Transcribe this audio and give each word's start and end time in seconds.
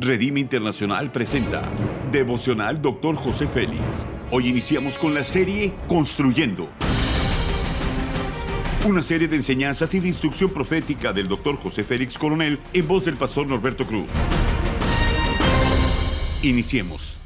Redime 0.00 0.38
Internacional 0.38 1.10
presenta 1.10 1.68
Devocional 2.12 2.80
Dr. 2.80 3.16
José 3.16 3.48
Félix. 3.48 4.06
Hoy 4.30 4.46
iniciamos 4.46 4.96
con 4.96 5.12
la 5.12 5.24
serie 5.24 5.74
Construyendo. 5.88 6.68
Una 8.86 9.02
serie 9.02 9.26
de 9.26 9.34
enseñanzas 9.34 9.92
y 9.94 9.98
de 9.98 10.06
instrucción 10.06 10.50
profética 10.50 11.12
del 11.12 11.26
Dr. 11.26 11.56
José 11.56 11.82
Félix 11.82 12.16
Coronel 12.16 12.60
en 12.72 12.86
voz 12.86 13.06
del 13.06 13.16
pastor 13.16 13.48
Norberto 13.48 13.88
Cruz. 13.88 14.06
Iniciemos. 16.42 17.18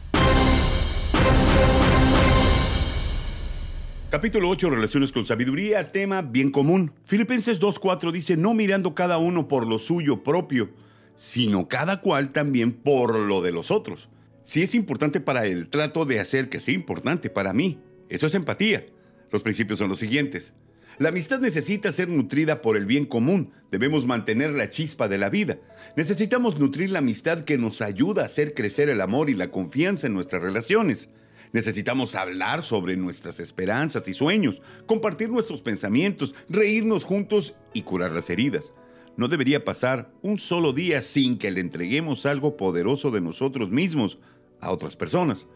Capítulo 4.08 4.48
8, 4.48 4.70
Relaciones 4.70 5.12
con 5.12 5.26
Sabiduría, 5.26 5.92
tema 5.92 6.22
bien 6.22 6.50
común. 6.50 6.92
Filipenses 7.04 7.60
2.4 7.60 8.10
dice, 8.12 8.38
no 8.38 8.54
mirando 8.54 8.94
cada 8.94 9.18
uno 9.18 9.46
por 9.46 9.66
lo 9.66 9.78
suyo 9.78 10.22
propio, 10.22 10.70
sino 11.16 11.68
cada 11.68 12.00
cual 12.00 12.32
también 12.32 12.72
por 12.72 13.18
lo 13.18 13.42
de 13.42 13.52
los 13.52 13.70
otros. 13.70 14.08
Si 14.42 14.62
es 14.62 14.74
importante 14.74 15.20
para 15.20 15.46
él, 15.46 15.68
trato 15.68 16.04
de 16.04 16.18
hacer 16.18 16.48
que 16.48 16.60
sea 16.60 16.74
importante 16.74 17.30
para 17.30 17.52
mí. 17.52 17.80
Eso 18.08 18.26
es 18.26 18.34
empatía. 18.34 18.86
Los 19.30 19.42
principios 19.42 19.78
son 19.78 19.88
los 19.88 19.98
siguientes. 19.98 20.52
La 20.98 21.08
amistad 21.08 21.40
necesita 21.40 21.90
ser 21.90 22.08
nutrida 22.08 22.60
por 22.60 22.76
el 22.76 22.86
bien 22.86 23.06
común. 23.06 23.52
Debemos 23.70 24.04
mantener 24.04 24.50
la 24.50 24.68
chispa 24.68 25.08
de 25.08 25.18
la 25.18 25.30
vida. 25.30 25.58
Necesitamos 25.96 26.60
nutrir 26.60 26.90
la 26.90 26.98
amistad 26.98 27.40
que 27.40 27.56
nos 27.56 27.80
ayuda 27.80 28.22
a 28.22 28.26
hacer 28.26 28.52
crecer 28.52 28.88
el 28.88 29.00
amor 29.00 29.30
y 29.30 29.34
la 29.34 29.50
confianza 29.50 30.06
en 30.06 30.14
nuestras 30.14 30.42
relaciones. 30.42 31.08
Necesitamos 31.52 32.14
hablar 32.14 32.62
sobre 32.62 32.96
nuestras 32.96 33.40
esperanzas 33.40 34.06
y 34.08 34.14
sueños, 34.14 34.60
compartir 34.86 35.28
nuestros 35.28 35.62
pensamientos, 35.62 36.34
reírnos 36.48 37.04
juntos 37.04 37.54
y 37.74 37.82
curar 37.82 38.12
las 38.12 38.28
heridas. 38.30 38.72
No 39.16 39.28
debería 39.28 39.64
pasar 39.64 40.12
un 40.22 40.38
solo 40.38 40.72
día 40.72 41.02
sin 41.02 41.38
que 41.38 41.50
le 41.50 41.60
entreguemos 41.60 42.26
algo 42.26 42.56
poderoso 42.56 43.10
de 43.10 43.20
nosotros 43.20 43.70
mismos 43.70 44.18
a 44.60 44.70
otras 44.70 44.96
personas. 44.96 45.48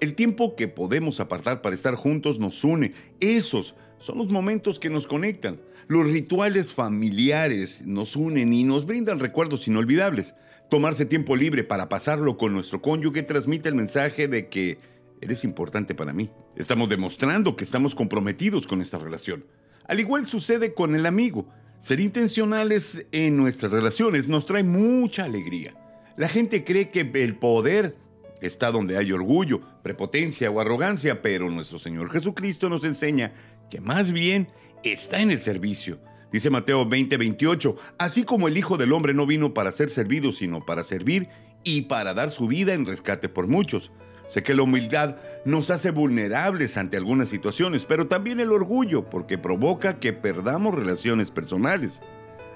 El 0.00 0.14
tiempo 0.14 0.56
que 0.56 0.68
podemos 0.68 1.20
apartar 1.20 1.62
para 1.62 1.74
estar 1.74 1.94
juntos 1.94 2.38
nos 2.38 2.62
une. 2.64 2.92
Esos 3.20 3.74
son 3.98 4.18
los 4.18 4.30
momentos 4.30 4.78
que 4.78 4.90
nos 4.90 5.06
conectan. 5.06 5.60
Los 5.86 6.10
rituales 6.10 6.74
familiares 6.74 7.82
nos 7.84 8.16
unen 8.16 8.52
y 8.52 8.64
nos 8.64 8.86
brindan 8.86 9.18
recuerdos 9.18 9.68
inolvidables. 9.68 10.34
Tomarse 10.70 11.04
tiempo 11.04 11.36
libre 11.36 11.62
para 11.62 11.88
pasarlo 11.88 12.36
con 12.36 12.52
nuestro 12.52 12.80
cónyuge 12.80 13.22
transmite 13.22 13.68
el 13.68 13.74
mensaje 13.74 14.28
de 14.28 14.48
que 14.48 14.78
Eres 15.24 15.42
importante 15.42 15.94
para 15.94 16.12
mí. 16.12 16.30
Estamos 16.54 16.86
demostrando 16.90 17.56
que 17.56 17.64
estamos 17.64 17.94
comprometidos 17.94 18.66
con 18.66 18.82
esta 18.82 18.98
relación. 18.98 19.46
Al 19.86 19.98
igual 19.98 20.26
sucede 20.26 20.74
con 20.74 20.94
el 20.94 21.06
amigo. 21.06 21.48
Ser 21.84 22.00
intencionales 22.00 23.04
en 23.12 23.36
nuestras 23.36 23.70
relaciones 23.70 24.26
nos 24.26 24.46
trae 24.46 24.62
mucha 24.62 25.24
alegría. 25.24 25.74
La 26.16 26.30
gente 26.30 26.64
cree 26.64 26.88
que 26.88 27.02
el 27.12 27.36
poder 27.36 27.94
está 28.40 28.70
donde 28.70 28.96
hay 28.96 29.12
orgullo, 29.12 29.60
prepotencia 29.82 30.50
o 30.50 30.60
arrogancia, 30.60 31.20
pero 31.20 31.50
nuestro 31.50 31.78
Señor 31.78 32.10
Jesucristo 32.10 32.70
nos 32.70 32.84
enseña 32.84 33.34
que 33.68 33.82
más 33.82 34.12
bien 34.12 34.48
está 34.82 35.20
en 35.20 35.30
el 35.30 35.40
servicio. 35.40 36.00
Dice 36.32 36.48
Mateo 36.48 36.88
20:28, 36.88 37.76
así 37.98 38.24
como 38.24 38.48
el 38.48 38.56
Hijo 38.56 38.78
del 38.78 38.94
Hombre 38.94 39.12
no 39.12 39.26
vino 39.26 39.52
para 39.52 39.70
ser 39.70 39.90
servido, 39.90 40.32
sino 40.32 40.64
para 40.64 40.84
servir 40.84 41.28
y 41.64 41.82
para 41.82 42.14
dar 42.14 42.30
su 42.30 42.48
vida 42.48 42.72
en 42.72 42.86
rescate 42.86 43.28
por 43.28 43.46
muchos. 43.46 43.92
Sé 44.26 44.42
que 44.42 44.54
la 44.54 44.62
humildad 44.62 45.16
nos 45.44 45.70
hace 45.70 45.90
vulnerables 45.90 46.76
ante 46.76 46.96
algunas 46.96 47.28
situaciones, 47.28 47.84
pero 47.84 48.06
también 48.08 48.40
el 48.40 48.52
orgullo, 48.52 49.08
porque 49.10 49.38
provoca 49.38 49.98
que 50.00 50.12
perdamos 50.12 50.74
relaciones 50.74 51.30
personales. 51.30 52.00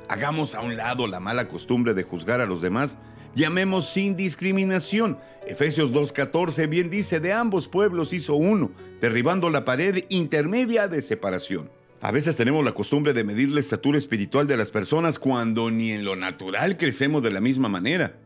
Hagamos 0.08 0.54
a 0.54 0.62
un 0.62 0.76
lado 0.76 1.06
la 1.06 1.20
mala 1.20 1.48
costumbre 1.48 1.92
de 1.92 2.02
juzgar 2.02 2.40
a 2.40 2.46
los 2.46 2.62
demás 2.62 2.98
Llamemos 3.34 3.88
sin 3.88 4.16
discriminación. 4.16 5.18
Efesios 5.46 5.92
2.14 5.92 6.68
bien 6.68 6.90
dice, 6.90 7.20
de 7.20 7.32
ambos 7.32 7.68
pueblos 7.68 8.12
hizo 8.12 8.34
uno, 8.34 8.72
derribando 9.00 9.50
la 9.50 9.64
pared 9.64 10.04
intermedia 10.08 10.88
de 10.88 11.02
separación. 11.02 11.70
A 12.00 12.10
veces 12.10 12.36
tenemos 12.36 12.64
la 12.64 12.72
costumbre 12.72 13.12
de 13.12 13.24
medir 13.24 13.50
la 13.50 13.60
estatura 13.60 13.98
espiritual 13.98 14.46
de 14.46 14.56
las 14.56 14.70
personas 14.70 15.18
cuando 15.18 15.70
ni 15.70 15.92
en 15.92 16.04
lo 16.04 16.16
natural 16.16 16.76
crecemos 16.76 17.22
de 17.22 17.30
la 17.30 17.40
misma 17.40 17.68
manera. 17.68 18.18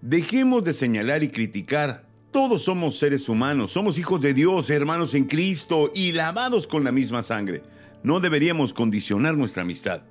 Dejemos 0.00 0.64
de 0.64 0.72
señalar 0.72 1.22
y 1.22 1.28
criticar 1.28 2.05
todos 2.36 2.64
somos 2.64 2.98
seres 2.98 3.30
humanos, 3.30 3.72
somos 3.72 3.98
hijos 3.98 4.20
de 4.20 4.34
Dios, 4.34 4.68
hermanos 4.68 5.14
en 5.14 5.24
Cristo 5.24 5.90
y 5.94 6.12
lavados 6.12 6.66
con 6.66 6.84
la 6.84 6.92
misma 6.92 7.22
sangre. 7.22 7.62
No 8.02 8.20
deberíamos 8.20 8.74
condicionar 8.74 9.34
nuestra 9.38 9.62
amistad. 9.62 10.02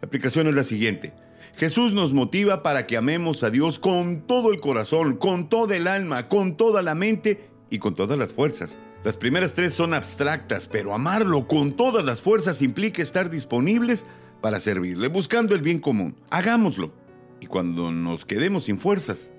La 0.00 0.06
aplicación 0.06 0.46
es 0.46 0.54
la 0.54 0.62
siguiente. 0.62 1.12
Jesús 1.56 1.92
nos 1.92 2.12
motiva 2.12 2.62
para 2.62 2.86
que 2.86 2.96
amemos 2.96 3.42
a 3.42 3.50
Dios 3.50 3.80
con 3.80 4.20
todo 4.24 4.52
el 4.52 4.60
corazón, 4.60 5.16
con 5.16 5.48
toda 5.48 5.74
el 5.74 5.88
alma, 5.88 6.28
con 6.28 6.56
toda 6.56 6.80
la 6.80 6.94
mente 6.94 7.48
y 7.70 7.80
con 7.80 7.96
todas 7.96 8.16
las 8.16 8.32
fuerzas. 8.32 8.78
Las 9.02 9.16
primeras 9.16 9.54
tres 9.54 9.74
son 9.74 9.94
abstractas, 9.94 10.68
pero 10.68 10.94
amarlo 10.94 11.48
con 11.48 11.72
todas 11.72 12.04
las 12.04 12.20
fuerzas 12.20 12.62
implica 12.62 13.02
estar 13.02 13.30
disponibles 13.30 14.04
para 14.40 14.60
servirle, 14.60 15.08
buscando 15.08 15.56
el 15.56 15.62
bien 15.62 15.80
común. 15.80 16.14
Hagámoslo. 16.30 16.92
Y 17.40 17.46
cuando 17.46 17.90
nos 17.90 18.24
quedemos 18.24 18.62
sin 18.62 18.78
fuerzas, 18.78 19.32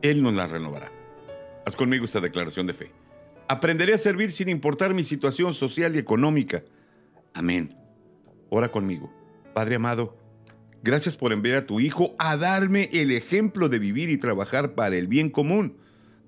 Él 0.00 0.22
nos 0.22 0.32
las 0.32 0.50
renovará. 0.50 1.01
Haz 1.64 1.76
conmigo 1.76 2.04
esta 2.04 2.20
declaración 2.20 2.66
de 2.66 2.74
fe. 2.74 2.90
Aprenderé 3.48 3.94
a 3.94 3.98
servir 3.98 4.32
sin 4.32 4.48
importar 4.48 4.94
mi 4.94 5.04
situación 5.04 5.54
social 5.54 5.94
y 5.94 5.98
económica. 5.98 6.64
Amén. 7.34 7.76
Ora 8.48 8.70
conmigo. 8.70 9.12
Padre 9.54 9.76
amado, 9.76 10.16
gracias 10.82 11.16
por 11.16 11.32
enviar 11.32 11.56
a 11.58 11.66
tu 11.66 11.80
Hijo 11.80 12.14
a 12.18 12.36
darme 12.36 12.88
el 12.92 13.10
ejemplo 13.10 13.68
de 13.68 13.78
vivir 13.78 14.08
y 14.10 14.18
trabajar 14.18 14.74
para 14.74 14.96
el 14.96 15.06
bien 15.06 15.30
común. 15.30 15.76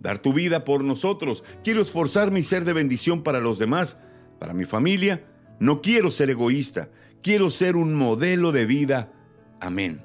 Dar 0.00 0.18
tu 0.18 0.32
vida 0.34 0.64
por 0.64 0.84
nosotros. 0.84 1.44
Quiero 1.62 1.80
esforzarme 1.80 2.40
y 2.40 2.44
ser 2.44 2.64
de 2.64 2.74
bendición 2.74 3.22
para 3.22 3.40
los 3.40 3.58
demás, 3.58 3.96
para 4.38 4.52
mi 4.52 4.64
familia. 4.64 5.24
No 5.60 5.80
quiero 5.80 6.10
ser 6.10 6.30
egoísta. 6.30 6.90
Quiero 7.22 7.48
ser 7.48 7.76
un 7.76 7.94
modelo 7.94 8.52
de 8.52 8.66
vida. 8.66 9.12
Amén. 9.60 10.04